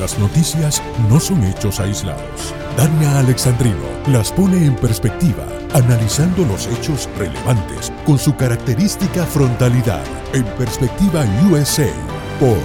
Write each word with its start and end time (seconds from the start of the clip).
Las 0.00 0.16
noticias 0.16 0.80
no 1.08 1.18
son 1.18 1.42
hechos 1.42 1.80
aislados. 1.80 2.54
Dania 2.76 3.18
Alexandrino 3.18 3.82
las 4.06 4.30
pone 4.30 4.64
en 4.64 4.76
perspectiva, 4.76 5.44
analizando 5.74 6.44
los 6.44 6.68
hechos 6.68 7.08
relevantes 7.16 7.92
con 8.06 8.16
su 8.16 8.36
característica 8.36 9.26
frontalidad. 9.26 10.04
En 10.32 10.44
perspectiva 10.56 11.24
USA 11.50 11.92
por 12.38 12.60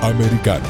Americano. 0.00 0.66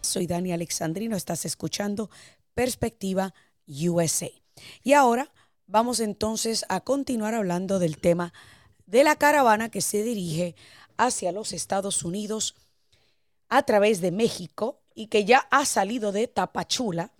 Soy 0.00 0.28
Dani 0.28 0.52
Alexandrino, 0.52 1.16
estás 1.16 1.44
escuchando 1.44 2.08
Perspectiva 2.54 3.34
USA. 3.66 4.30
Y 4.84 4.92
ahora 4.92 5.32
vamos 5.66 5.98
entonces 5.98 6.64
a 6.68 6.82
continuar 6.82 7.34
hablando 7.34 7.80
del 7.80 7.96
tema 7.96 8.32
de 8.86 9.04
la 9.04 9.16
caravana 9.16 9.70
que 9.70 9.80
se 9.80 10.02
dirige 10.02 10.54
hacia 10.96 11.32
los 11.32 11.52
Estados 11.52 12.04
Unidos 12.04 12.54
a 13.48 13.62
través 13.62 14.00
de 14.00 14.10
México 14.10 14.80
y 14.94 15.08
que 15.08 15.24
ya 15.24 15.46
ha 15.50 15.64
salido 15.66 16.12
de 16.12 16.28
Tapachula. 16.28 17.12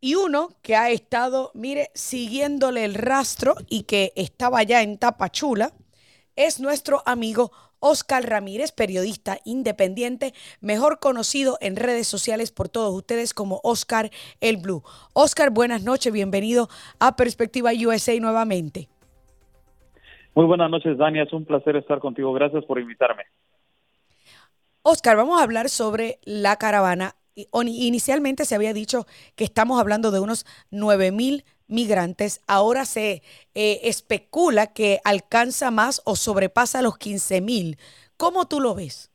Y 0.00 0.14
uno 0.14 0.56
que 0.62 0.76
ha 0.76 0.90
estado, 0.90 1.50
mire, 1.54 1.90
siguiéndole 1.94 2.84
el 2.84 2.94
rastro 2.94 3.56
y 3.68 3.82
que 3.82 4.12
estaba 4.16 4.62
ya 4.62 4.82
en 4.82 4.98
Tapachula, 4.98 5.72
es 6.36 6.60
nuestro 6.60 7.02
amigo 7.04 7.50
Oscar 7.80 8.28
Ramírez, 8.28 8.72
periodista 8.72 9.40
independiente, 9.44 10.34
mejor 10.60 11.00
conocido 11.00 11.58
en 11.60 11.76
redes 11.76 12.08
sociales 12.08 12.50
por 12.50 12.68
todos 12.68 12.94
ustedes 12.94 13.34
como 13.34 13.60
Oscar 13.62 14.10
el 14.40 14.56
Blue. 14.56 14.82
Oscar, 15.12 15.50
buenas 15.50 15.82
noches, 15.82 16.12
bienvenido 16.12 16.68
a 16.98 17.16
Perspectiva 17.16 17.72
USA 17.72 18.18
nuevamente. 18.20 18.88
Muy 20.34 20.44
buenas 20.44 20.70
noches, 20.70 20.96
Dania. 20.96 21.24
Es 21.24 21.32
un 21.32 21.44
placer 21.44 21.76
estar 21.76 21.98
contigo. 21.98 22.32
Gracias 22.32 22.64
por 22.64 22.78
invitarme. 22.78 23.24
Oscar, 24.82 25.16
vamos 25.16 25.40
a 25.40 25.44
hablar 25.44 25.68
sobre 25.68 26.18
la 26.24 26.56
caravana. 26.56 27.14
Inicialmente 27.34 28.44
se 28.44 28.54
había 28.54 28.72
dicho 28.72 29.06
que 29.36 29.44
estamos 29.44 29.80
hablando 29.80 30.10
de 30.10 30.20
unos 30.20 30.44
9 30.70 31.12
mil 31.12 31.44
migrantes. 31.68 32.42
Ahora 32.48 32.84
se 32.84 33.22
eh, 33.54 33.80
especula 33.84 34.72
que 34.72 34.98
alcanza 35.04 35.70
más 35.70 36.02
o 36.04 36.16
sobrepasa 36.16 36.82
los 36.82 36.98
15 36.98 37.40
mil. 37.40 37.76
¿Cómo 38.16 38.48
tú 38.48 38.60
lo 38.60 38.74
ves? 38.74 39.12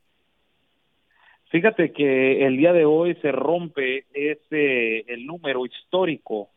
Fíjate 1.50 1.92
que 1.92 2.46
el 2.46 2.58
día 2.58 2.74
de 2.74 2.86
hoy 2.86 3.16
se 3.22 3.32
rompe 3.32 4.06
ese 4.14 5.02
el 5.12 5.26
número 5.26 5.66
histórico 5.66 6.50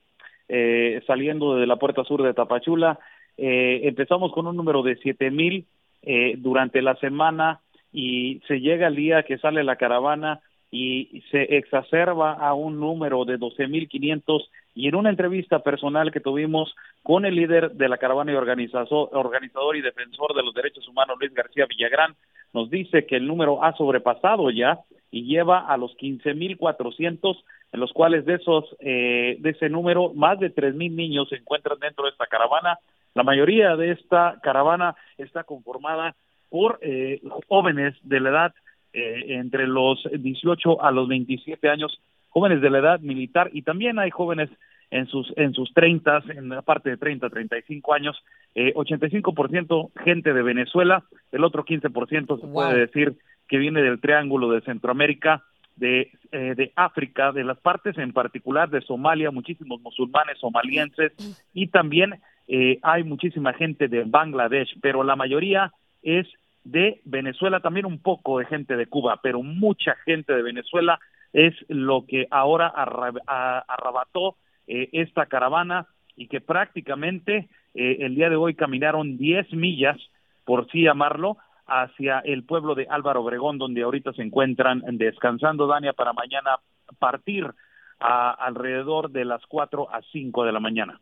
eh, 0.48 1.02
saliendo 1.06 1.56
de 1.56 1.66
la 1.66 1.76
puerta 1.76 2.04
sur 2.04 2.22
de 2.22 2.32
Tapachula 2.32 2.98
eh, 3.36 3.80
empezamos 3.84 4.32
con 4.32 4.46
un 4.46 4.56
número 4.56 4.82
de 4.82 4.96
siete 4.96 5.30
mil 5.30 5.66
eh, 6.02 6.34
durante 6.38 6.82
la 6.82 6.96
semana 6.96 7.60
y 7.92 8.40
se 8.46 8.60
llega 8.60 8.86
el 8.88 8.96
día 8.96 9.22
que 9.22 9.38
sale 9.38 9.64
la 9.64 9.76
caravana 9.76 10.40
y 10.70 11.22
se 11.30 11.56
exacerba 11.56 12.32
a 12.32 12.52
un 12.54 12.78
número 12.80 13.24
de 13.24 13.36
doce 13.36 13.66
mil 13.66 13.88
quinientos. 13.88 14.50
Y 14.74 14.88
en 14.88 14.94
una 14.94 15.10
entrevista 15.10 15.60
personal 15.60 16.12
que 16.12 16.20
tuvimos 16.20 16.74
con 17.02 17.24
el 17.24 17.34
líder 17.34 17.72
de 17.72 17.88
la 17.88 17.96
caravana 17.96 18.32
y 18.32 18.34
organizador, 18.34 19.76
y 19.76 19.80
defensor 19.80 20.34
de 20.34 20.42
los 20.42 20.52
derechos 20.54 20.86
humanos 20.88 21.16
Luis 21.18 21.32
García 21.32 21.66
Villagrán 21.66 22.14
nos 22.52 22.68
dice 22.68 23.06
que 23.06 23.16
el 23.16 23.26
número 23.26 23.62
ha 23.64 23.74
sobrepasado 23.76 24.50
ya 24.50 24.80
y 25.10 25.24
lleva 25.24 25.60
a 25.60 25.76
los 25.76 25.94
quince 25.96 26.34
mil 26.34 26.56
cuatrocientos 26.56 27.42
en 27.72 27.80
los 27.80 27.92
cuales 27.92 28.24
de 28.26 28.34
esos 28.34 28.64
eh, 28.80 29.36
de 29.40 29.50
ese 29.50 29.68
número 29.68 30.12
más 30.14 30.38
de 30.40 30.50
tres 30.50 30.74
mil 30.74 30.94
niños 30.94 31.28
se 31.28 31.36
encuentran 31.36 31.78
dentro 31.78 32.04
de 32.04 32.10
esta 32.10 32.26
caravana 32.26 32.78
la 33.16 33.22
mayoría 33.22 33.76
de 33.76 33.92
esta 33.92 34.38
caravana 34.42 34.94
está 35.16 35.42
conformada 35.42 36.14
por 36.50 36.78
eh, 36.82 37.22
jóvenes 37.48 37.94
de 38.02 38.20
la 38.20 38.28
edad 38.28 38.54
eh, 38.92 39.38
entre 39.38 39.66
los 39.66 40.06
18 40.12 40.82
a 40.82 40.90
los 40.90 41.08
27 41.08 41.66
años, 41.70 41.98
jóvenes 42.28 42.60
de 42.60 42.68
la 42.68 42.78
edad 42.78 43.00
militar 43.00 43.48
y 43.54 43.62
también 43.62 43.98
hay 43.98 44.10
jóvenes 44.10 44.50
en 44.90 45.06
sus 45.06 45.32
en 45.36 45.54
sus 45.54 45.72
30, 45.72 46.24
en 46.36 46.50
la 46.50 46.60
parte 46.60 46.90
de 46.90 46.98
30 46.98 47.30
35 47.30 47.94
años, 47.94 48.22
eh, 48.54 48.74
85% 48.74 49.92
gente 50.04 50.34
de 50.34 50.42
Venezuela, 50.42 51.02
el 51.32 51.42
otro 51.42 51.64
15% 51.64 52.38
se 52.38 52.46
puede 52.46 52.78
decir 52.78 53.14
que 53.48 53.56
viene 53.56 53.80
del 53.80 53.98
Triángulo 53.98 54.50
de 54.50 54.60
Centroamérica, 54.60 55.42
de, 55.76 56.10
eh, 56.32 56.54
de 56.54 56.70
África, 56.76 57.32
de 57.32 57.44
las 57.44 57.58
partes 57.60 57.96
en 57.96 58.12
particular 58.12 58.68
de 58.68 58.82
Somalia, 58.82 59.30
muchísimos 59.30 59.80
musulmanes 59.80 60.38
somalienses 60.38 61.12
y 61.54 61.68
también 61.68 62.20
eh, 62.48 62.78
hay 62.82 63.04
muchísima 63.04 63.52
gente 63.52 63.88
de 63.88 64.04
Bangladesh, 64.04 64.78
pero 64.80 65.02
la 65.02 65.16
mayoría 65.16 65.72
es 66.02 66.26
de 66.64 67.00
Venezuela, 67.04 67.60
también 67.60 67.86
un 67.86 68.00
poco 68.00 68.38
de 68.38 68.46
gente 68.46 68.76
de 68.76 68.86
Cuba, 68.86 69.20
pero 69.22 69.42
mucha 69.42 69.94
gente 70.04 70.32
de 70.32 70.42
Venezuela 70.42 70.98
es 71.32 71.54
lo 71.68 72.06
que 72.06 72.26
ahora 72.30 72.68
arrabató 72.68 74.36
eh, 74.66 74.88
esta 74.92 75.26
caravana 75.26 75.86
y 76.16 76.28
que 76.28 76.40
prácticamente 76.40 77.48
eh, 77.74 77.98
el 78.00 78.14
día 78.14 78.30
de 78.30 78.36
hoy 78.36 78.54
caminaron 78.54 79.16
10 79.16 79.52
millas, 79.52 79.96
por 80.44 80.70
sí 80.70 80.82
llamarlo, 80.82 81.36
hacia 81.66 82.20
el 82.20 82.44
pueblo 82.44 82.74
de 82.74 82.86
Álvaro 82.88 83.22
Obregón, 83.22 83.58
donde 83.58 83.82
ahorita 83.82 84.12
se 84.12 84.22
encuentran 84.22 84.82
descansando, 84.92 85.66
Dania, 85.66 85.92
para 85.92 86.12
mañana 86.12 86.58
partir 86.98 87.50
a 87.98 88.30
alrededor 88.30 89.10
de 89.10 89.24
las 89.24 89.44
4 89.46 89.92
a 89.92 90.00
5 90.12 90.44
de 90.44 90.52
la 90.52 90.60
mañana. 90.60 91.00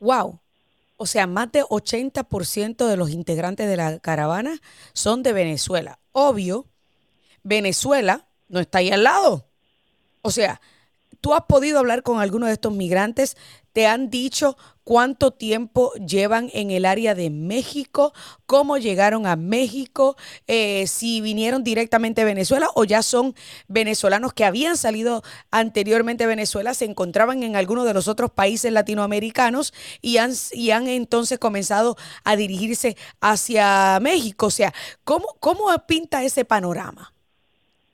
Wow. 0.00 0.40
O 0.96 1.06
sea, 1.06 1.26
más 1.26 1.52
de 1.52 1.62
80% 1.62 2.86
de 2.86 2.96
los 2.96 3.10
integrantes 3.10 3.68
de 3.68 3.76
la 3.76 3.98
caravana 4.00 4.60
son 4.92 5.22
de 5.22 5.32
Venezuela. 5.32 6.00
Obvio, 6.12 6.66
Venezuela 7.42 8.26
no 8.48 8.60
está 8.60 8.78
ahí 8.78 8.90
al 8.90 9.04
lado. 9.04 9.48
O 10.22 10.30
sea, 10.30 10.60
¿tú 11.20 11.34
has 11.34 11.42
podido 11.42 11.78
hablar 11.78 12.02
con 12.02 12.20
alguno 12.20 12.46
de 12.46 12.52
estos 12.52 12.72
migrantes? 12.72 13.36
¿Te 13.72 13.86
han 13.86 14.10
dicho 14.10 14.56
cuánto 14.82 15.30
tiempo 15.30 15.92
llevan 15.94 16.50
en 16.52 16.70
el 16.70 16.84
área 16.84 17.14
de 17.14 17.30
México? 17.30 18.12
¿Cómo 18.46 18.78
llegaron 18.78 19.26
a 19.26 19.36
México? 19.36 20.16
Eh, 20.46 20.86
si 20.88 21.20
vinieron 21.20 21.62
directamente 21.62 22.22
de 22.22 22.24
Venezuela 22.24 22.68
o 22.74 22.84
ya 22.84 23.02
son 23.02 23.34
venezolanos 23.68 24.32
que 24.32 24.44
habían 24.44 24.76
salido 24.76 25.22
anteriormente 25.50 26.24
de 26.24 26.28
Venezuela, 26.28 26.74
se 26.74 26.86
encontraban 26.86 27.42
en 27.42 27.54
alguno 27.54 27.84
de 27.84 27.94
los 27.94 28.08
otros 28.08 28.30
países 28.30 28.72
latinoamericanos 28.72 29.72
y 30.00 30.16
han, 30.16 30.32
y 30.52 30.70
han 30.70 30.88
entonces 30.88 31.38
comenzado 31.38 31.96
a 32.24 32.34
dirigirse 32.34 32.96
hacia 33.20 33.98
México. 34.00 34.46
O 34.46 34.50
sea, 34.50 34.74
¿cómo, 35.04 35.36
cómo 35.38 35.66
pinta 35.86 36.24
ese 36.24 36.44
panorama? 36.44 37.12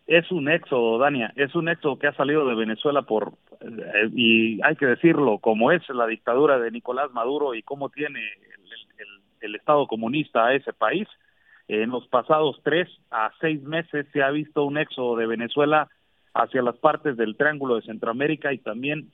Es 0.06 0.30
un 0.30 0.48
éxodo, 0.48 0.98
Dania, 0.98 1.32
es 1.36 1.54
un 1.54 1.68
éxodo 1.68 1.98
que 1.98 2.06
ha 2.06 2.14
salido 2.14 2.46
de 2.46 2.54
Venezuela 2.54 3.02
por, 3.02 3.32
eh, 3.60 4.10
y 4.14 4.60
hay 4.62 4.76
que 4.76 4.86
decirlo, 4.86 5.38
como 5.38 5.72
es 5.72 5.88
la 5.88 6.06
dictadura 6.06 6.58
de 6.58 6.70
Nicolás 6.70 7.10
Maduro 7.12 7.54
y 7.54 7.62
cómo 7.62 7.88
tiene 7.88 8.20
el, 8.20 9.08
el, 9.40 9.54
Estado 9.54 9.86
comunista 9.86 10.46
a 10.46 10.54
ese 10.54 10.72
país. 10.72 11.08
En 11.68 11.90
los 11.90 12.06
pasados 12.08 12.60
tres 12.62 12.88
a 13.10 13.30
seis 13.40 13.62
meses 13.62 14.06
se 14.12 14.22
ha 14.22 14.30
visto 14.30 14.64
un 14.64 14.76
éxodo 14.76 15.16
de 15.16 15.26
Venezuela 15.26 15.88
hacia 16.34 16.60
las 16.60 16.76
partes 16.76 17.16
del 17.16 17.36
Triángulo 17.36 17.76
de 17.76 17.82
Centroamérica 17.82 18.52
y 18.52 18.58
también 18.58 19.10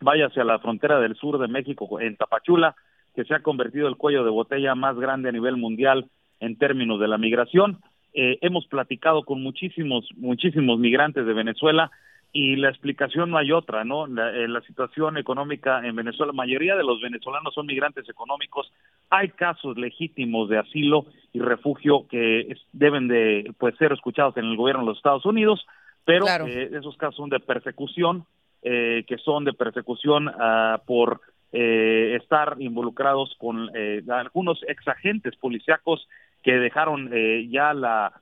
vaya 0.00 0.26
hacia 0.26 0.44
la 0.44 0.58
frontera 0.58 1.00
del 1.00 1.16
sur 1.16 1.38
de 1.38 1.48
México, 1.48 2.00
en 2.00 2.16
Tapachula, 2.16 2.74
que 3.14 3.24
se 3.24 3.34
ha 3.34 3.42
convertido 3.42 3.88
el 3.88 3.96
cuello 3.96 4.24
de 4.24 4.30
botella 4.30 4.74
más 4.74 4.96
grande 4.96 5.30
a 5.30 5.32
nivel 5.32 5.56
mundial 5.56 6.10
en 6.40 6.58
términos 6.58 7.00
de 7.00 7.08
la 7.08 7.16
migración 7.16 7.78
eh, 8.14 8.38
hemos 8.40 8.66
platicado 8.66 9.24
con 9.24 9.42
muchísimos, 9.42 10.08
muchísimos 10.16 10.78
migrantes 10.78 11.26
de 11.26 11.32
Venezuela 11.32 11.90
y 12.32 12.56
la 12.56 12.68
explicación 12.68 13.30
no 13.30 13.38
hay 13.38 13.50
otra, 13.50 13.84
¿no? 13.84 14.06
La, 14.06 14.30
eh, 14.30 14.46
la, 14.46 14.60
situación 14.62 15.16
económica 15.16 15.84
en 15.84 15.96
Venezuela, 15.96 16.32
la 16.32 16.36
mayoría 16.36 16.76
de 16.76 16.84
los 16.84 17.00
venezolanos 17.00 17.52
son 17.54 17.66
migrantes 17.66 18.08
económicos, 18.08 18.72
hay 19.10 19.30
casos 19.30 19.76
legítimos 19.76 20.48
de 20.48 20.58
asilo 20.58 21.06
y 21.32 21.40
refugio 21.40 22.06
que 22.08 22.54
deben 22.72 23.08
de 23.08 23.52
pues 23.58 23.76
ser 23.76 23.92
escuchados 23.92 24.36
en 24.36 24.44
el 24.44 24.56
gobierno 24.56 24.82
de 24.82 24.88
los 24.90 24.98
Estados 24.98 25.26
Unidos, 25.26 25.66
pero 26.04 26.26
eh, 26.46 26.70
esos 26.72 26.96
casos 26.96 27.16
son 27.16 27.30
de 27.30 27.40
persecución, 27.40 28.24
eh, 28.62 29.04
que 29.08 29.18
son 29.18 29.44
de 29.44 29.52
persecución 29.52 30.28
uh, 30.28 30.78
por 30.86 31.20
eh, 31.52 32.16
estar 32.20 32.56
involucrados 32.60 33.34
con 33.38 33.70
eh, 33.74 34.02
algunos 34.08 34.62
exagentes 34.68 35.34
policíacos 35.34 36.06
que 36.42 36.52
dejaron 36.52 37.10
eh, 37.12 37.48
ya 37.50 37.74
la, 37.74 38.12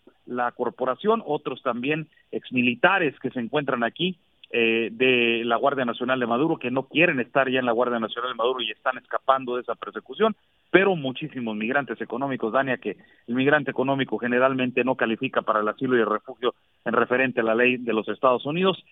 corporación, 0.57 1.23
otros 1.25 1.63
también 1.63 2.09
exmilitares 2.33 3.19
que 3.21 3.31
se 3.31 3.41
encuentran 3.41 3.83
aquí 3.83 4.19
eh, 4.51 4.89
de 4.93 5.43
la 5.45 5.57
Guardia 5.57 5.85
Nacional 5.85 6.21
de 6.21 6.27
Maduro, 6.27 6.59
que 6.59 6.71
no 6.71 6.85
quieren 6.85 7.21
estar 7.21 7.51
ya 7.51 7.59
en 7.59 7.67
la 7.67 7.73
Guardia 7.73 7.99
Nacional 7.99 8.33
de 8.33 8.37
Maduro 8.37 8.61
y 8.61 8.71
están 8.71 8.99
escapando 8.99 9.57
de 9.57 9.63
esa 9.63 9.75
persecución, 9.75 10.37
pero 10.71 10.97
muchísimos 10.97 11.57
migrantes 11.57 12.01
económicos, 12.01 12.53
Dania, 12.53 12.79
que 12.79 12.97
el 13.27 13.35
migrante 13.35 13.71
económico 13.71 14.19
generalmente 14.19 14.85
no 14.85 14.97
califica 14.97 15.43
para 15.43 15.61
el 15.61 15.69
asilo 15.69 15.97
y 15.97 16.01
el 16.01 16.07
refugio 16.07 16.55
en 16.85 16.93
referente 16.93 17.41
a 17.41 17.45
la 17.45 17.55
ley 17.55 17.77
de 17.77 17.93
los 17.93 18.09
Estados 18.09 18.45
Unidos, 18.45 18.83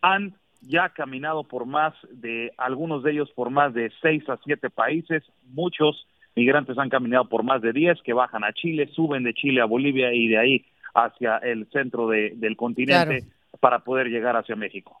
han 0.00 0.34
ya 0.62 0.88
caminado 0.90 1.44
por 1.44 1.66
más 1.66 1.94
de, 2.10 2.52
algunos 2.56 3.02
de 3.02 3.12
ellos 3.12 3.30
por 3.32 3.50
más 3.50 3.74
de 3.74 3.92
seis 4.00 4.28
a 4.28 4.36
siete 4.44 4.70
países, 4.70 5.22
muchos 5.44 6.06
migrantes 6.36 6.78
han 6.78 6.90
caminado 6.90 7.28
por 7.28 7.42
más 7.42 7.62
de 7.62 7.72
10 7.72 8.02
que 8.02 8.12
bajan 8.12 8.44
a 8.44 8.52
Chile, 8.52 8.88
suben 8.94 9.24
de 9.24 9.34
Chile 9.34 9.62
a 9.62 9.64
Bolivia 9.64 10.12
y 10.12 10.28
de 10.28 10.38
ahí 10.38 10.64
hacia 10.94 11.38
el 11.38 11.66
centro 11.72 12.08
del 12.08 12.56
continente 12.56 13.24
para 13.58 13.80
poder 13.80 14.08
llegar 14.08 14.36
hacia 14.36 14.54
México. 14.54 15.00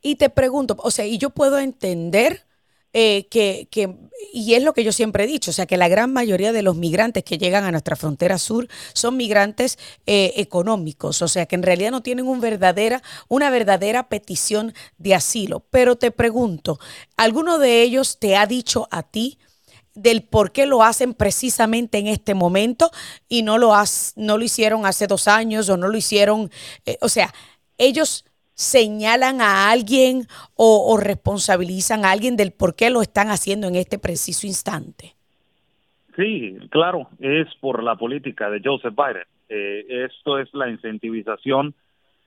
Y 0.00 0.16
te 0.16 0.30
pregunto, 0.30 0.76
o 0.78 0.90
sea, 0.90 1.04
y 1.04 1.18
yo 1.18 1.30
puedo 1.30 1.58
entender 1.58 2.40
eh, 2.92 3.26
que, 3.28 3.66
que, 3.70 3.92
y 4.32 4.54
es 4.54 4.62
lo 4.62 4.72
que 4.72 4.84
yo 4.84 4.92
siempre 4.92 5.24
he 5.24 5.26
dicho, 5.26 5.50
o 5.50 5.54
sea, 5.54 5.66
que 5.66 5.76
la 5.76 5.88
gran 5.88 6.12
mayoría 6.12 6.52
de 6.52 6.62
los 6.62 6.76
migrantes 6.76 7.24
que 7.24 7.38
llegan 7.38 7.64
a 7.64 7.72
nuestra 7.72 7.96
frontera 7.96 8.38
sur 8.38 8.68
son 8.92 9.16
migrantes 9.16 9.78
eh, 10.06 10.34
económicos, 10.36 11.20
o 11.20 11.26
sea, 11.26 11.46
que 11.46 11.56
en 11.56 11.64
realidad 11.64 11.90
no 11.90 12.02
tienen 12.02 12.28
un 12.28 12.40
verdadera, 12.40 13.02
una 13.28 13.50
verdadera 13.50 14.08
petición 14.08 14.72
de 14.98 15.16
asilo. 15.16 15.64
Pero 15.70 15.96
te 15.96 16.12
pregunto, 16.12 16.78
¿alguno 17.16 17.58
de 17.58 17.82
ellos 17.82 18.20
te 18.20 18.36
ha 18.36 18.46
dicho 18.46 18.86
a 18.92 19.02
ti? 19.02 19.38
Del 19.94 20.22
por 20.22 20.52
qué 20.52 20.66
lo 20.66 20.82
hacen 20.82 21.14
precisamente 21.14 21.98
en 21.98 22.08
este 22.08 22.34
momento 22.34 22.90
y 23.28 23.42
no 23.42 23.58
lo, 23.58 23.74
has, 23.74 24.14
no 24.16 24.38
lo 24.38 24.44
hicieron 24.44 24.86
hace 24.86 25.06
dos 25.06 25.28
años 25.28 25.68
o 25.68 25.76
no 25.76 25.88
lo 25.88 25.96
hicieron, 25.96 26.50
eh, 26.86 26.98
o 27.00 27.08
sea, 27.08 27.32
ellos 27.78 28.24
señalan 28.54 29.40
a 29.40 29.70
alguien 29.70 30.26
o, 30.56 30.96
responsabilizan 30.96 32.04
a 32.04 32.12
alguien 32.12 32.36
del 32.36 32.52
por 32.52 32.76
qué 32.76 32.90
lo 32.90 33.02
están 33.02 33.28
haciendo 33.28 33.66
en 33.66 33.74
este 33.74 33.98
preciso 33.98 34.46
instante? 34.46 35.14
Sí, 36.16 36.56
claro, 36.70 37.08
es 37.18 37.48
por 37.60 37.82
la 37.82 37.96
política 37.96 38.48
de 38.50 38.60
Joseph 38.64 38.94
Biden. 38.94 39.24
Eh, 39.48 40.06
esto 40.08 40.38
es 40.38 40.48
la 40.54 40.70
incentivización 40.70 41.74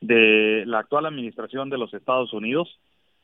de 0.01 0.63
la 0.67 0.79
actual 0.79 1.05
administración 1.05 1.69
de 1.69 1.77
los 1.77 1.93
Estados 1.93 2.33
Unidos, 2.33 2.77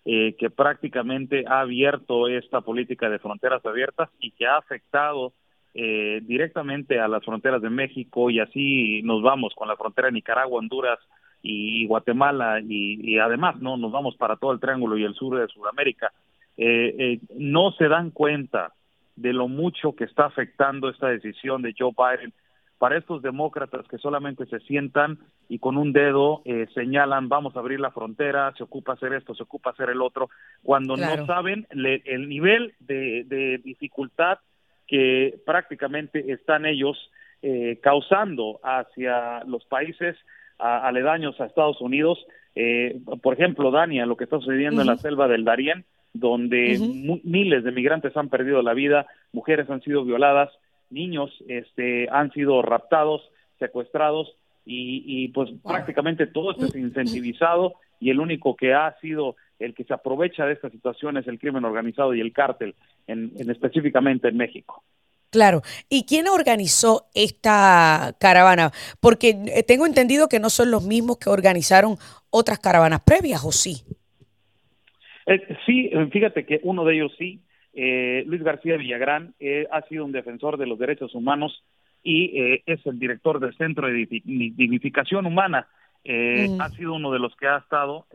eh, 0.06 0.36
que 0.38 0.50
prácticamente 0.50 1.46
ha 1.48 1.62
abierto 1.62 2.28
esta 2.28 2.62
política 2.62 3.10
de 3.10 3.20
fronteras 3.20 3.66
abiertas 3.66 4.10
y 4.20 4.32
que 4.32 4.46
ha 4.46 4.58
afectado 4.58 5.34
eh, 5.74 6.22
directamente 6.24 7.00
a 7.00 7.08
las 7.08 7.24
fronteras 7.24 7.62
de 7.62 7.70
México 7.70 8.30
y 8.30 8.40
así 8.40 9.02
nos 9.04 9.22
vamos 9.22 9.54
con 9.56 9.68
la 9.68 9.76
frontera 9.76 10.08
de 10.08 10.14
Nicaragua, 10.14 10.60
Honduras, 10.60 11.00
y 11.44 11.86
Guatemala 11.86 12.62
y, 12.62 13.20
además 13.20 13.60
no 13.60 13.76
nos 13.76 13.92
vamos 13.92 14.16
para 14.16 14.38
todo 14.38 14.54
el 14.54 14.62
triángulo 14.62 14.98
y 14.98 15.04
el 15.04 15.14
sur 15.14 15.38
de 15.38 15.48
Sudamérica. 15.50 16.12
Eh, 16.56 16.96
eh, 16.98 17.20
no 17.36 17.72
se 17.74 17.90
dan 17.90 18.12
cuenta 18.12 18.72
de 19.16 19.34
lo 19.34 19.48
mucho 19.48 19.94
que 19.94 20.06
está 20.06 20.26
afectando 20.26 20.90
esta 20.90 21.10
decisión 21.10 21.62
de 21.62 21.76
Joe 21.78 21.92
Biden 21.92 22.34
para 22.84 22.98
estos 22.98 23.22
demócratas 23.22 23.88
que 23.88 23.98
solamente 23.98 24.46
se 24.48 24.60
sientan 24.60 25.18
y 25.48 25.60
con 25.60 25.78
un 25.78 25.94
dedo 25.94 26.42
eh, 26.44 26.68
señalan 26.74 27.30
vamos 27.30 27.56
a 27.56 27.60
abrir 27.60 27.80
la 27.80 27.92
frontera, 27.92 28.54
se 28.58 28.64
ocupa 28.64 28.92
hacer 28.92 29.14
esto, 29.14 29.34
se 29.34 29.44
ocupa 29.44 29.70
hacer 29.70 29.90
el 29.90 30.02
otro, 30.02 30.30
cuando 30.64 30.98
no 30.98 31.26
saben 31.26 31.66
el 31.72 32.28
nivel 32.28 32.74
de, 32.82 33.24
de, 33.26 33.62
dificultad 33.64 34.40
que 34.86 35.40
prácticamente 35.46 36.30
están 36.34 36.66
ellos 36.66 36.98
causando 37.82 38.60
hacia 38.64 39.46
los 39.46 39.64
países 39.64 40.18
aledaños 40.58 41.40
a 41.40 41.46
Estados 41.46 41.80
Unidos. 41.80 42.20
Eh, 42.54 43.00
por 43.22 43.34
ejemplo, 43.34 43.72
Dania, 43.72 44.06
lo 44.06 44.18
que 44.18 44.26
está 44.26 44.40
sucediendo 44.40 44.82
en 44.82 44.88
la 44.88 44.98
selva 44.98 45.30
del 45.30 45.46
Darién, 45.46 45.86
donde 46.12 46.78
miles 47.24 47.64
de 47.64 47.72
migrantes 47.72 48.18
han 48.18 48.28
perdido 48.28 48.62
la 48.62 48.74
vida, 48.74 49.08
mujeres 49.32 49.70
han 49.70 49.82
sido 49.84 50.04
violadas, 50.04 50.50
niños 50.90 51.32
este, 51.48 52.08
han 52.10 52.32
sido 52.32 52.62
raptados, 52.62 53.22
secuestrados 53.60 54.36
y, 54.66 55.28
pues 55.30 55.50
prácticamente 55.62 56.26
todo 56.28 56.52
esto 56.52 56.66
es 56.66 56.76
incentivizado 56.76 57.74
y 58.00 58.10
el 58.10 58.20
único 58.20 58.56
que 58.56 58.74
ha 58.74 58.98
sido 59.02 59.36
el 59.60 59.74
que 59.74 59.84
se 59.84 59.94
aprovecha 59.94 60.46
de 60.46 60.54
esta 60.54 60.70
situación 60.70 61.18
es 61.18 61.28
el 61.28 61.40
crimen 61.40 61.66
organizado 61.66 62.14
y 62.14 62.22
el 62.22 62.32
cártel, 62.32 62.76
en 63.08 63.34
específicamente 63.50 64.30
en 64.30 64.38
México. 64.38 64.84
Claro. 65.34 65.64
¿Y 65.90 66.06
quién 66.06 66.28
organizó 66.28 67.08
esta 67.16 68.14
caravana? 68.20 68.72
Porque 69.02 69.30
eh, 69.30 69.64
tengo 69.64 69.88
entendido 69.88 70.30
que 70.30 70.40
no 70.40 70.52
son 70.52 70.70
los 70.70 70.86
mismos 70.86 71.18
que 71.18 71.32
organizaron 71.32 71.96
otras 72.30 72.60
caravanas 72.60 73.02
previas, 73.04 73.44
¿o 73.44 73.52
sí? 73.52 73.82
Eh, 75.26 75.42
sí, 75.66 75.90
eh, 75.92 76.08
fíjate 76.12 76.46
que 76.46 76.60
uno 76.62 76.86
de 76.86 76.94
ellos 76.94 77.12
sí. 77.18 77.42
Luis 77.74 78.44
García 78.44 78.78
Villagrán 78.78 79.34
ha 79.72 79.82
sido 79.84 80.06
un 80.06 80.12
defensor 80.12 80.58
de 80.58 80.68
los 80.68 80.78
derechos 80.78 81.16
humanos 81.16 81.64
y 82.04 82.62
es 82.66 82.86
el 82.86 83.00
director 83.00 83.40
del 83.40 83.56
Centro 83.56 83.88
de 83.88 84.06
Dignificación 84.06 85.26
Humana. 85.26 85.68
Mm. 86.06 86.62
Ha 86.62 86.70
sido 86.70 86.94
uno 86.94 87.12
de 87.12 87.20
los 87.20 87.36
que 87.36 87.48
ha 87.48 87.58
estado 87.58 88.06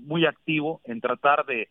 muy 0.00 0.26
activo 0.26 0.80
en 0.84 1.00
tratar 1.00 1.44
de 1.46 1.68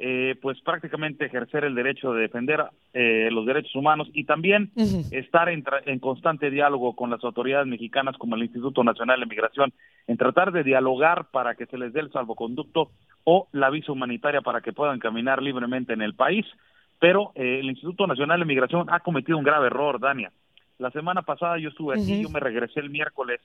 eh, 0.00 0.36
pues 0.40 0.60
prácticamente 0.60 1.24
ejercer 1.24 1.64
el 1.64 1.74
derecho 1.74 2.12
de 2.12 2.20
defender 2.20 2.64
eh, 2.94 3.30
los 3.32 3.44
derechos 3.44 3.74
humanos 3.74 4.08
y 4.12 4.22
también 4.22 4.70
estar 5.10 5.48
en, 5.48 5.64
en, 5.86 5.98
constante 5.98 6.52
diálogo 6.52 6.94
con 6.94 7.10
las 7.10 7.24
autoridades 7.24 7.66
mexicanas 7.66 8.16
como 8.16 8.36
el 8.36 8.44
Instituto 8.44 8.84
Nacional 8.84 9.18
de 9.18 9.26
Migración, 9.26 9.72
en 10.06 10.16
tratar 10.16 10.52
de 10.52 10.62
dialogar 10.62 11.30
para 11.32 11.56
que 11.56 11.66
se 11.66 11.76
les 11.76 11.92
dé 11.92 11.98
el 11.98 12.12
salvoconducto 12.12 12.92
o 13.24 13.48
la 13.50 13.70
visa 13.70 13.90
humanitaria 13.90 14.40
para 14.40 14.60
que 14.60 14.72
puedan 14.72 15.00
caminar 15.00 15.42
libremente 15.42 15.94
en 15.94 16.02
el 16.02 16.14
país. 16.14 16.46
Pero 17.00 17.32
eh, 17.34 17.60
el 17.60 17.66
Instituto 17.70 18.06
Nacional 18.06 18.40
de 18.40 18.46
Migración 18.46 18.88
ha 18.90 19.00
cometido 19.00 19.38
un 19.38 19.44
grave 19.44 19.66
error, 19.66 20.00
Dania. 20.00 20.32
La 20.78 20.90
semana 20.90 21.22
pasada 21.22 21.58
yo 21.58 21.70
estuve 21.70 21.94
aquí, 21.94 22.22
yo 22.22 22.28
me 22.30 22.40
regresé 22.40 22.80
el 22.80 22.90
miércoles 22.90 23.40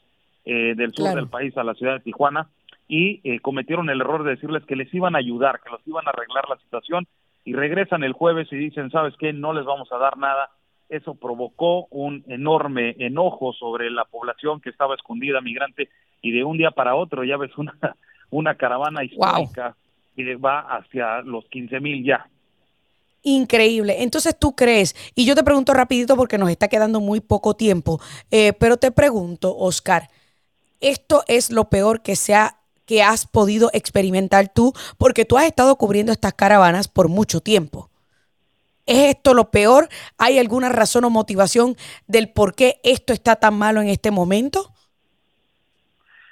del 0.45 0.93
sur 0.93 1.15
del 1.15 1.29
país 1.29 1.57
a 1.57 1.63
la 1.63 1.73
ciudad 1.73 1.93
de 1.93 1.99
Tijuana 2.01 2.49
y 2.87 3.21
eh, 3.23 3.39
cometieron 3.39 3.89
el 3.89 4.01
error 4.01 4.23
de 4.23 4.31
decirles 4.31 4.63
que 4.65 4.75
les 4.75 4.93
iban 4.93 5.15
a 5.15 5.19
ayudar, 5.19 5.61
que 5.61 5.69
los 5.69 5.81
iban 5.87 6.05
a 6.07 6.11
arreglar 6.11 6.47
la 6.49 6.57
situación 6.57 7.07
y 7.45 7.53
regresan 7.53 8.03
el 8.03 8.13
jueves 8.13 8.47
y 8.51 8.55
dicen, 8.55 8.91
¿sabes 8.91 9.15
qué? 9.17 9.33
No 9.33 9.53
les 9.53 9.65
vamos 9.65 9.91
a 9.91 9.97
dar 9.97 10.17
nada. 10.17 10.49
Eso 10.89 11.15
provocó 11.15 11.87
un 11.89 12.23
enorme 12.27 12.95
enojo 12.99 13.53
sobre 13.53 13.89
la 13.89 14.05
población 14.05 14.61
que 14.61 14.69
estaba 14.69 14.95
escondida 14.95 15.41
migrante 15.41 15.89
y 16.21 16.31
de 16.31 16.43
un 16.43 16.57
día 16.57 16.71
para 16.71 16.95
otro 16.95 17.23
ya 17.23 17.37
ves 17.37 17.57
una, 17.57 17.73
una 18.29 18.55
caravana 18.55 19.03
histórica 19.03 19.75
que 20.15 20.35
va 20.35 20.59
hacia 20.59 21.21
los 21.21 21.45
15 21.45 21.79
mil 21.79 22.03
ya. 22.03 22.27
Increíble. 23.23 24.03
Entonces 24.03 24.37
tú 24.37 24.55
crees, 24.55 24.95
y 25.15 25.25
yo 25.25 25.33
te 25.33 25.43
pregunto 25.43 25.73
rapidito 25.73 26.15
porque 26.15 26.37
nos 26.37 26.49
está 26.49 26.67
quedando 26.67 26.99
muy 26.99 27.21
poco 27.21 27.55
tiempo, 27.55 27.99
eh, 28.31 28.53
pero 28.53 28.77
te 28.77 28.91
pregunto, 28.91 29.55
Oscar, 29.57 30.09
¿esto 30.81 31.23
es 31.27 31.49
lo 31.49 31.69
peor 31.69 32.01
que 32.01 32.15
se 32.15 32.35
que 32.85 33.01
has 33.01 33.27
podido 33.27 33.69
experimentar 33.73 34.51
tú, 34.53 34.73
porque 34.97 35.25
tú 35.25 35.37
has 35.37 35.45
estado 35.45 35.75
cubriendo 35.77 36.11
estas 36.11 36.33
caravanas 36.33 36.87
por 36.87 37.09
mucho 37.09 37.39
tiempo. 37.39 37.89
¿Es 38.85 39.15
esto 39.15 39.33
lo 39.33 39.49
peor? 39.49 39.87
¿Hay 40.17 40.39
alguna 40.39 40.69
razón 40.69 41.05
o 41.05 41.09
motivación 41.09 41.75
del 42.07 42.29
por 42.29 42.53
qué 42.53 42.75
esto 42.83 43.13
está 43.13 43.37
tan 43.37 43.57
malo 43.57 43.81
en 43.81 43.87
este 43.87 44.11
momento? 44.11 44.69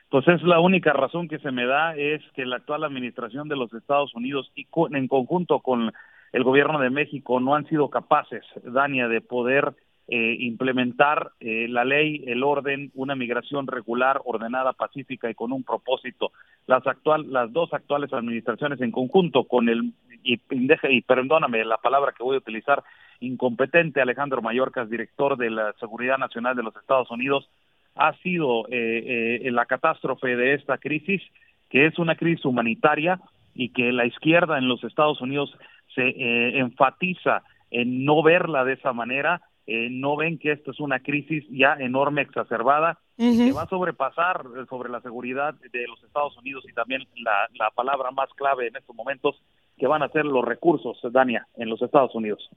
Pues 0.10 0.28
es 0.28 0.44
la 0.44 0.60
única 0.60 0.92
razón 0.92 1.30
que 1.30 1.40
se 1.40 1.52
me 1.52 1.66
da 1.66 1.96
es 1.96 2.22
que 2.36 2.46
la 2.46 2.58
actual 2.58 2.84
administración 2.84 3.48
de 3.48 3.56
los 3.56 3.74
Estados 3.74 4.14
Unidos 4.14 4.52
y 4.56 4.68
en 4.92 5.08
conjunto 5.08 5.62
con 5.62 5.94
el 6.34 6.44
gobierno 6.44 6.80
de 6.80 6.90
México 6.90 7.40
no 7.40 7.56
han 7.56 7.68
sido 7.68 7.90
capaces, 7.90 8.44
Dania, 8.64 9.08
de 9.08 9.22
poder 9.22 9.74
eh, 10.08 10.36
implementar 10.40 11.32
eh, 11.40 11.68
la 11.70 11.86
ley, 11.86 12.24
el 12.28 12.44
orden, 12.44 12.92
una 12.96 13.16
migración 13.16 13.68
regular, 13.68 14.20
ordenada, 14.26 14.74
pacífica 14.74 15.30
y 15.30 15.36
con 15.36 15.54
un 15.54 15.64
propósito. 15.64 16.32
Las 16.68 16.86
actual, 16.86 17.32
las 17.32 17.52
dos 17.54 17.74
actuales 17.74 18.12
administraciones 18.12 18.82
en 18.82 18.92
conjunto 18.92 19.46
con 19.46 19.70
el 19.70 19.94
y, 20.24 20.42
y 20.50 21.02
perdóname 21.02 21.64
la 21.64 21.78
palabra 21.78 22.12
que 22.12 22.24
voy 22.24 22.36
a 22.36 22.40
utilizar, 22.40 22.84
incompetente 23.22 24.02
Alejandro 24.02 24.42
Mayorkas, 24.42 24.90
director 24.90 25.38
de 25.38 25.50
la 25.50 25.74
Seguridad 25.80 26.18
Nacional 26.18 26.56
de 26.56 26.64
los 26.64 26.76
Estados 26.76 27.10
Unidos, 27.10 27.50
ha 27.96 28.14
sido 28.18 28.66
eh, 28.70 29.48
la 29.52 29.66
catástrofe 29.66 30.36
de 30.36 30.56
esta 30.56 30.78
crisis, 30.78 31.22
que 31.70 31.86
es 31.86 31.98
una 31.98 32.16
crisis 32.16 32.44
humanitaria 32.46 33.20
y 33.54 33.70
que 33.70 33.92
la 33.92 34.06
izquierda 34.06 34.58
en 34.58 34.68
los 34.68 34.84
Estados 34.84 35.22
Unidos 35.22 35.58
se 35.94 36.58
enfatiza 36.58 37.44
en 37.70 38.06
no 38.06 38.24
verla 38.24 38.64
de 38.66 38.74
esa 38.74 38.94
manera 38.94 39.42
eh, 39.68 39.90
no 39.90 40.18
ven 40.18 40.40
que 40.40 40.52
esto 40.52 40.72
es 40.72 40.80
una 40.80 41.00
crisis 41.00 41.46
ya 41.50 41.76
enorme, 41.76 42.24
exacerbada, 42.24 43.00
que 43.16 43.52
va 43.52 43.62
a 43.64 43.70
sobrepasar 43.70 44.44
sobre 44.68 44.90
la 44.90 45.00
seguridad 45.00 45.54
de 45.54 45.88
los 45.88 46.04
Estados 46.04 46.36
Unidos 46.38 46.66
y 46.68 46.74
también 46.74 47.04
la, 47.24 47.48
la 47.54 47.70
palabra 47.70 48.10
más 48.10 48.30
clave 48.36 48.68
en 48.68 48.76
estos 48.76 48.96
momentos, 48.96 49.40
que 49.78 49.86
van 49.86 50.02
a 50.02 50.10
ser 50.10 50.26
los 50.26 50.44
recursos, 50.44 51.00
Dania, 51.12 51.48
en 51.56 51.70
los 51.70 51.82
Estados 51.82 52.16
Unidos. 52.16 52.50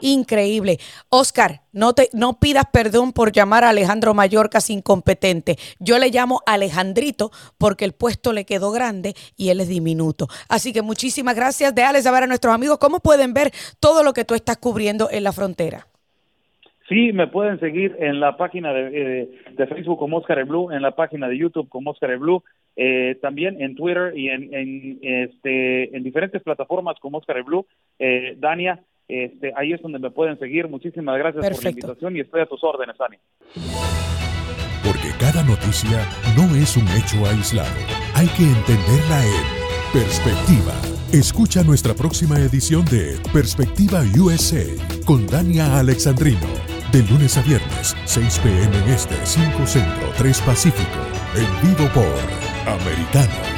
Increíble. 0.00 0.78
Oscar, 1.08 1.62
no, 1.72 1.92
te, 1.92 2.08
no 2.12 2.38
pidas 2.40 2.64
perdón 2.72 3.12
por 3.12 3.32
llamar 3.32 3.64
a 3.64 3.70
Alejandro 3.70 4.14
Mallorcas 4.14 4.70
incompetente. 4.70 5.56
Yo 5.78 5.98
le 5.98 6.10
llamo 6.10 6.40
Alejandrito 6.46 7.30
porque 7.58 7.84
el 7.84 7.92
puesto 7.92 8.32
le 8.32 8.44
quedó 8.44 8.70
grande 8.70 9.14
y 9.36 9.50
él 9.50 9.60
es 9.60 9.68
diminuto. 9.68 10.28
Así 10.48 10.72
que 10.72 10.82
muchísimas 10.82 11.34
gracias. 11.34 11.74
Déjale 11.74 12.02
saber 12.02 12.24
a 12.24 12.26
nuestros 12.26 12.54
amigos 12.54 12.78
cómo 12.78 13.00
pueden 13.00 13.34
ver 13.34 13.50
todo 13.80 14.02
lo 14.02 14.12
que 14.12 14.24
tú 14.24 14.34
estás 14.34 14.58
cubriendo 14.58 15.08
en 15.10 15.24
la 15.24 15.32
frontera. 15.32 15.86
Sí, 16.88 17.12
me 17.12 17.26
pueden 17.26 17.60
seguir 17.60 17.96
en 17.98 18.18
la 18.18 18.38
página 18.38 18.72
de, 18.72 19.22
eh, 19.22 19.66
Facebook 19.68 19.98
como 19.98 20.16
Oscar 20.18 20.38
el 20.38 20.46
Blue, 20.46 20.72
en 20.72 20.80
la 20.80 20.92
página 20.92 21.28
de 21.28 21.36
YouTube 21.36 21.68
como 21.68 21.90
Oscar 21.90 22.10
el 22.12 22.18
Blue, 22.18 22.42
eh, 22.76 23.18
también 23.20 23.60
en 23.60 23.74
Twitter 23.74 24.16
y 24.16 24.30
en, 24.30 24.54
en, 24.54 24.98
este, 25.02 25.94
en 25.94 26.02
diferentes 26.02 26.42
plataformas 26.42 26.98
como 26.98 27.18
Oscar 27.18 27.36
el 27.36 27.42
Blue. 27.42 27.66
Eh, 27.98 28.36
Dania, 28.38 28.80
este, 29.08 29.52
ahí 29.56 29.72
es 29.72 29.80
donde 29.80 29.98
me 29.98 30.10
pueden 30.10 30.38
seguir. 30.38 30.68
Muchísimas 30.68 31.18
gracias 31.18 31.48
por 31.48 31.64
la 31.64 31.70
invitación 31.70 32.16
y 32.16 32.20
estoy 32.20 32.42
a 32.42 32.46
tus 32.46 32.62
órdenes, 32.62 32.96
Ani. 33.00 33.16
Porque 34.84 35.08
cada 35.18 35.42
noticia 35.42 36.06
no 36.36 36.54
es 36.54 36.76
un 36.76 36.86
hecho 36.88 37.24
aislado. 37.26 37.74
Hay 38.14 38.28
que 38.28 38.44
entenderla 38.44 39.24
en 39.24 39.92
perspectiva. 39.92 40.72
Escucha 41.12 41.62
nuestra 41.62 41.94
próxima 41.94 42.38
edición 42.38 42.84
de 42.84 43.16
Perspectiva 43.32 44.02
USA 44.18 44.64
con 45.06 45.26
Dania 45.26 45.78
Alexandrino. 45.78 46.46
De 46.92 47.02
lunes 47.02 47.36
a 47.36 47.42
viernes, 47.42 47.96
6 48.04 48.40
p.m. 48.40 48.76
en 48.76 48.88
este, 48.90 49.14
5 49.24 49.66
centro, 49.66 50.08
3 50.16 50.40
pacífico. 50.42 51.00
En 51.34 51.68
vivo 51.68 51.88
por 51.92 52.70
Americano. 52.70 53.57